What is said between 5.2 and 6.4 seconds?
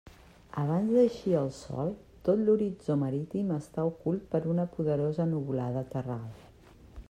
nuvolada terral.